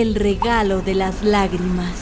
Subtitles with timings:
[0.00, 1.94] el regalo de las lágrimas.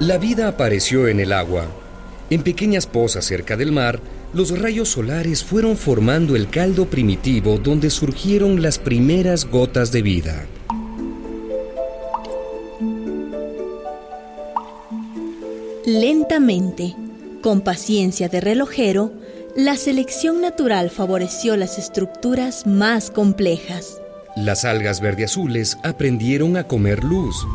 [0.00, 1.66] La vida apareció en el agua.
[2.28, 4.00] En pequeñas pozas cerca del mar,
[4.34, 10.46] los rayos solares fueron formando el caldo primitivo donde surgieron las primeras gotas de vida.
[15.86, 16.94] Lentamente,
[17.40, 19.12] con paciencia de relojero,
[19.56, 24.00] la selección natural favoreció las estructuras más complejas.
[24.36, 27.46] Las algas verde-azules aprendieron a comer luz.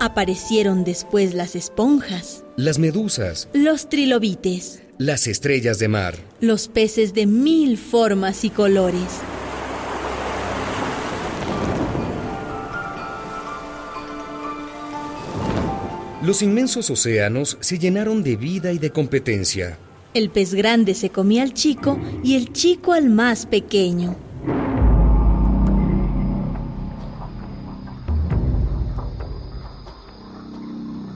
[0.00, 7.26] Aparecieron después las esponjas, Las medusas, los trilobites, las estrellas de mar, los peces de
[7.26, 9.20] mil formas y colores.
[16.24, 19.78] Los inmensos océanos se llenaron de vida y de competencia.
[20.14, 24.16] El pez grande se comía al chico y el chico al más pequeño.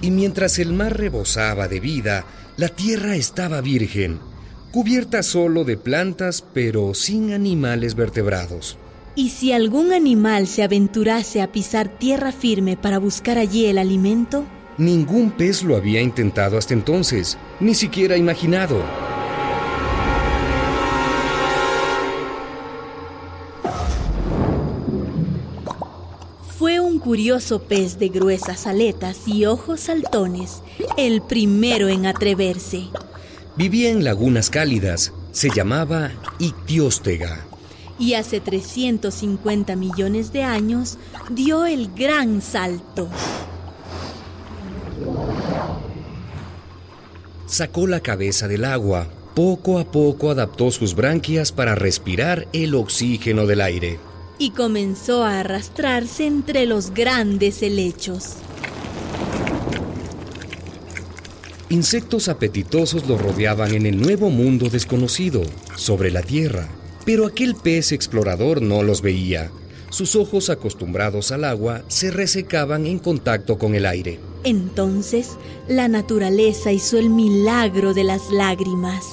[0.02, 2.24] Y mientras el mar rebosaba de vida,
[2.56, 4.18] la tierra estaba virgen,
[4.72, 8.76] cubierta solo de plantas pero sin animales vertebrados.
[9.14, 14.44] Y si algún animal se aventurase a pisar tierra firme para buscar allí el alimento,
[14.78, 18.82] Ningún pez lo había intentado hasta entonces, ni siquiera imaginado.
[26.58, 30.64] fue un curioso pez de gruesas aletas y ojos saltones,
[30.96, 32.88] el primero en atreverse.
[33.54, 37.46] Vivía en lagunas cálidas, se llamaba Ictióstega.
[37.96, 40.98] Y hace 350 millones de años
[41.30, 43.08] dio el gran salto.
[47.48, 53.46] Sacó la cabeza del agua, poco a poco adaptó sus branquias para respirar el oxígeno
[53.46, 53.98] del aire.
[54.40, 58.34] y comenzó a arrastrarse entre los grandes helechos.
[61.70, 65.42] Insectos apetitosos lo rodeaban en el nuevo mundo desconocido,
[65.74, 66.68] sobre la tierra.
[67.04, 69.50] Pero aquel pez explorador no los veía.
[69.90, 74.20] Sus ojos acostumbrados al agua se resecaban en contacto con el aire.
[74.44, 75.36] Entonces,
[75.68, 79.04] la naturaleza hizo el milagro de las lágrimas.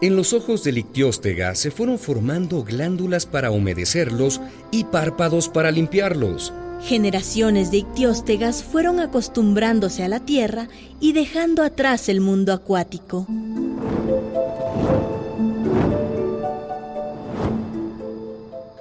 [0.00, 4.40] En los ojos del ictióstega se fueron formando glándulas para humedecerlos
[4.70, 6.52] y párpados para limpiarlos.
[6.80, 10.68] Generaciones de ictióstegas fueron acostumbrándose a la tierra
[11.00, 13.26] y dejando atrás el mundo acuático.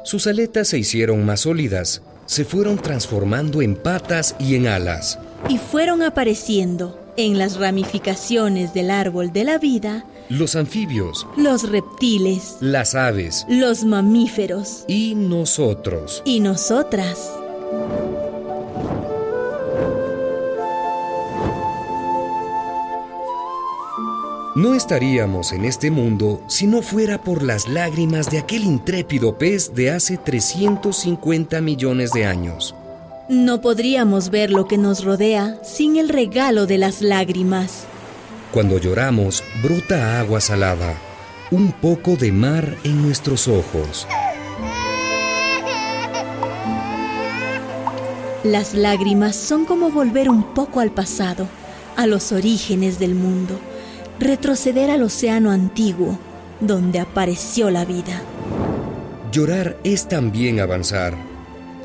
[0.07, 5.19] Sus aletas se hicieron más sólidas, se fueron transformando en patas y en alas.
[5.49, 12.55] Y fueron apareciendo en las ramificaciones del árbol de la vida Los anfibios, los reptiles,
[12.61, 16.21] las aves los mamíferos y nosotros.
[16.23, 17.29] y nosotras.
[24.57, 29.75] No estaríamos en este mundo si no fuera por las lágrimas de aquel intrépido pez
[29.75, 32.73] de hace 350 millones de años.
[33.29, 37.83] No podríamos ver lo que nos rodea sin el regalo de las lágrimas.
[38.51, 40.95] Cuando lloramos, brota agua salada,
[41.51, 44.07] un poco de mar en nuestros ojos.
[48.43, 51.47] Las lágrimas son como volver un poco al pasado,
[51.95, 53.59] a los orígenes del mundo,
[54.19, 56.17] retroceder al océano antiguo,
[56.59, 58.21] donde apareció la vida.
[59.31, 61.15] Llorar es también avanzar.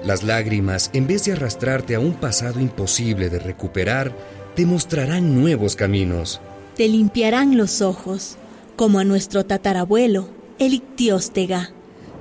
[0.04, 4.12] Las lágrimas, en vez de arrastrarte a un pasado imposible de recuperar,
[4.54, 6.41] te mostrarán nuevos caminos.
[6.76, 8.37] Te limpiarán los ojos,
[8.76, 10.28] como a nuestro tatarabuelo,
[10.59, 11.70] el Ictióstega.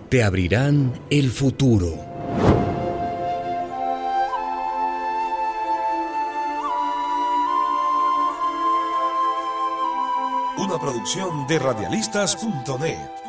[0.10, 2.11] Te abrirán el futuro.
[10.58, 13.21] Una producción de radialistas.net.